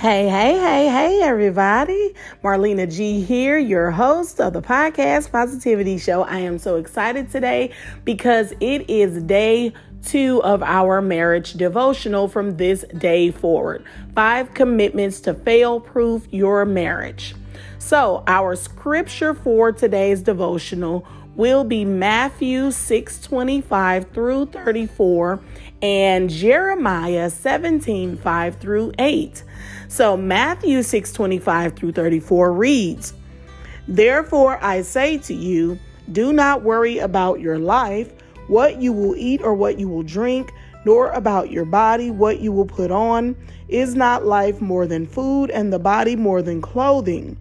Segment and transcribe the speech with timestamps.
[0.00, 2.14] Hey, hey, hey, hey, everybody.
[2.42, 6.22] Marlena G here, your host of the podcast Positivity Show.
[6.22, 7.72] I am so excited today
[8.06, 13.84] because it is day two of our marriage devotional from this day forward.
[14.14, 17.34] Five commitments to fail proof your marriage.
[17.78, 25.40] So, our scripture for today's devotional will be Matthew 6 25 through 34
[25.82, 29.44] and Jeremiah 17 5 through 8.
[29.88, 33.14] So Matthew 6 25 through 34 reads,
[33.88, 35.78] Therefore I say to you,
[36.12, 38.12] do not worry about your life,
[38.48, 40.52] what you will eat or what you will drink,
[40.84, 43.36] nor about your body, what you will put on.
[43.68, 47.36] Is not life more than food, and the body more than clothing?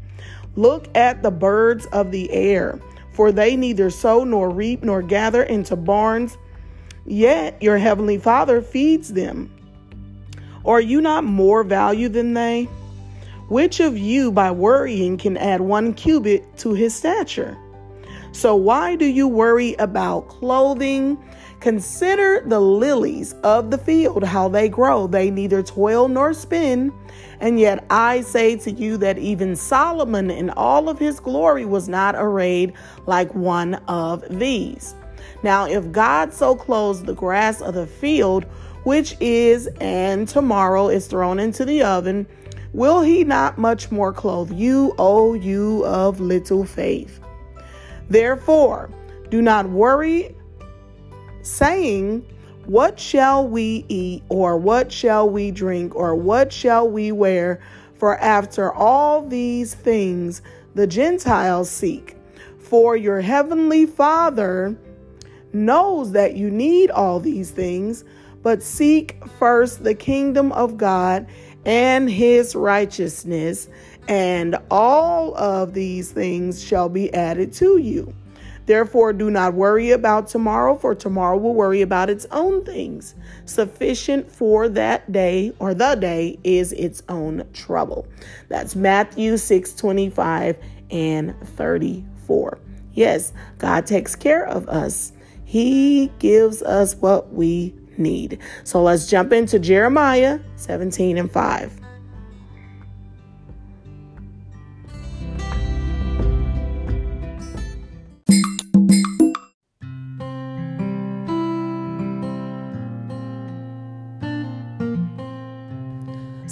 [0.55, 2.79] Look at the birds of the air,
[3.19, 6.37] for they neither sow nor reap nor gather into barns
[7.05, 9.53] yet your heavenly Father feeds them.
[10.63, 12.63] Are you not more value than they?
[13.49, 17.57] Which of you, by worrying, can add one cubit to his stature?
[18.31, 21.21] So, why do you worry about clothing?
[21.59, 25.07] Consider the lilies of the field, how they grow.
[25.07, 26.93] They neither toil nor spin.
[27.41, 31.89] And yet I say to you that even Solomon in all of his glory was
[31.89, 32.73] not arrayed
[33.07, 34.95] like one of these.
[35.43, 38.45] Now, if God so clothes the grass of the field,
[38.83, 42.25] which is and tomorrow is thrown into the oven,
[42.73, 47.19] will he not much more clothe you, O you of little faith?
[48.09, 48.89] Therefore,
[49.29, 50.35] do not worry,
[51.41, 52.25] saying,
[52.65, 57.59] What shall we eat, or what shall we drink, or what shall we wear?
[57.95, 60.41] For after all these things
[60.75, 62.15] the Gentiles seek.
[62.59, 64.77] For your heavenly Father
[65.51, 68.05] knows that you need all these things,
[68.43, 71.27] but seek first the kingdom of God
[71.65, 73.67] and his righteousness,
[74.07, 78.13] and all of these things shall be added to you.
[78.69, 83.15] Therefore, do not worry about tomorrow, for tomorrow will worry about its own things.
[83.45, 88.05] Sufficient for that day or the day is its own trouble.
[88.47, 90.59] That's Matthew 6 25
[90.91, 92.59] and 34.
[92.93, 95.13] Yes, God takes care of us.
[95.45, 98.37] He gives us what we need.
[98.65, 101.78] So let's jump into Jeremiah 17 and 5.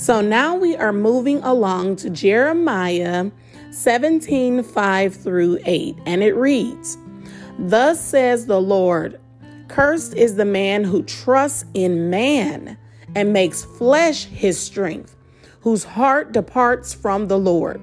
[0.07, 3.29] So now we are moving along to Jeremiah
[3.71, 6.97] 17 5 through 8, and it reads,
[7.59, 9.19] Thus says the Lord
[9.67, 12.77] Cursed is the man who trusts in man
[13.15, 15.17] and makes flesh his strength,
[15.59, 17.81] whose heart departs from the Lord.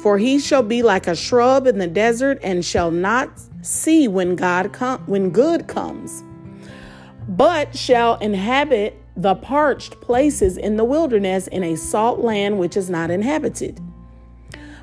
[0.00, 4.34] For he shall be like a shrub in the desert and shall not see when
[4.34, 6.24] God com- when good comes,
[7.28, 12.90] but shall inhabit the parched places in the wilderness in a salt land which is
[12.90, 13.80] not inhabited.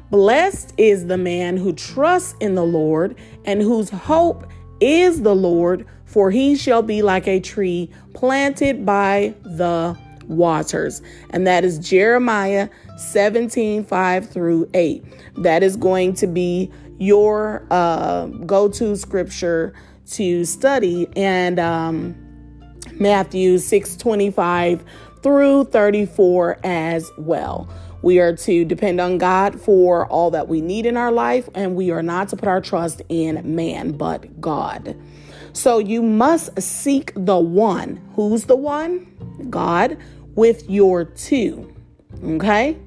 [0.09, 4.45] Blessed is the man who trusts in the Lord and whose hope
[4.79, 11.01] is the Lord, for he shall be like a tree planted by the waters.
[11.31, 15.03] And that is Jeremiah 17 5 through 8.
[15.37, 19.73] That is going to be your uh, go to scripture
[20.11, 22.15] to study, and um,
[22.93, 24.83] Matthew 6 25
[25.21, 27.69] through 34 as well.
[28.01, 31.75] We are to depend on God for all that we need in our life, and
[31.75, 34.97] we are not to put our trust in man, but God.
[35.53, 38.01] So you must seek the one.
[38.15, 39.47] Who's the one?
[39.49, 39.97] God
[40.35, 41.73] with your two.
[42.23, 42.77] Okay?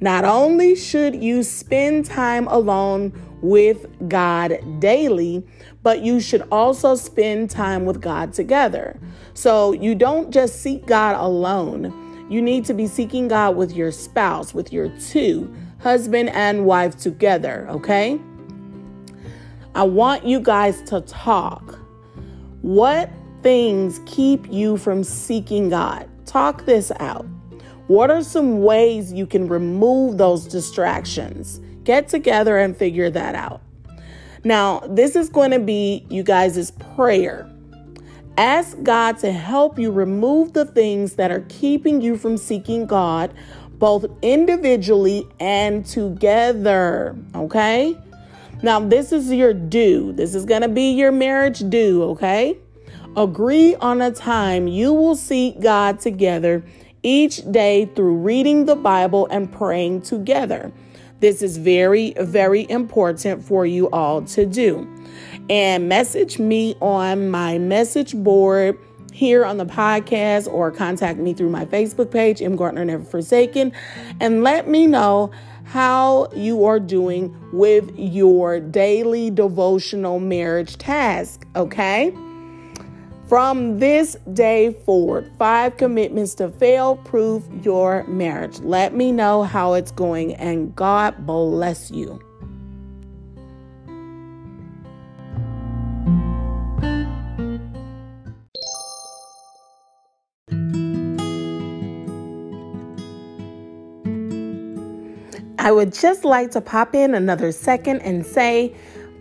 [0.00, 5.46] Not only should you spend time alone with God daily,
[5.82, 8.98] but you should also spend time with God together.
[9.34, 13.92] So you don't just seek God alone you need to be seeking God with your
[13.92, 18.20] spouse, with your two, husband and wife together, okay?
[19.76, 21.78] I want you guys to talk.
[22.62, 23.10] What
[23.42, 26.08] things keep you from seeking God?
[26.26, 27.26] Talk this out.
[27.86, 31.60] What are some ways you can remove those distractions?
[31.84, 33.62] Get together and figure that out.
[34.42, 37.50] Now, this is going to be you guys' prayer.
[38.38, 43.32] Ask God to help you remove the things that are keeping you from seeking God,
[43.78, 47.16] both individually and together.
[47.34, 47.96] Okay?
[48.62, 50.12] Now, this is your do.
[50.12, 52.02] This is going to be your marriage do.
[52.02, 52.58] Okay?
[53.16, 56.62] Agree on a time you will seek God together
[57.06, 60.72] each day through reading the Bible and praying together.
[61.20, 64.86] This is very, very important for you all to do.
[65.48, 68.76] And message me on my message board
[69.12, 72.56] here on the podcast or contact me through my Facebook page, M.
[72.56, 73.72] Gardner Never Forsaken,
[74.18, 75.30] and let me know
[75.62, 82.12] how you are doing with your daily devotional marriage task, okay?
[83.28, 88.60] From this day forward, five commitments to fail proof your marriage.
[88.60, 92.20] Let me know how it's going, and God bless you.
[105.58, 108.72] I would just like to pop in another second and say,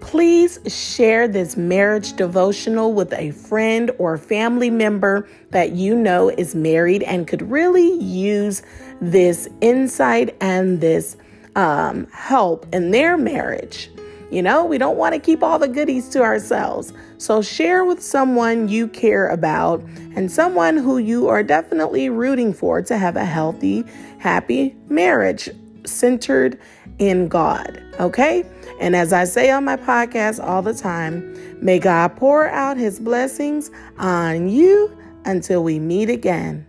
[0.06, 6.54] please share this marriage devotional with a friend or family member that you know is
[6.54, 8.62] married and could really use
[9.02, 11.18] this insight and this
[11.56, 13.90] um, help in their marriage.
[14.30, 16.94] You know, we don't want to keep all the goodies to ourselves.
[17.18, 19.82] So share with someone you care about
[20.16, 23.84] and someone who you are definitely rooting for to have a healthy,
[24.20, 25.50] happy marriage
[25.88, 26.60] centered
[27.00, 27.82] in God.
[28.00, 28.44] Okay?
[28.80, 33.00] And as I say on my podcast all the time, may God pour out his
[33.00, 34.96] blessings on you
[35.26, 36.66] until we meet again.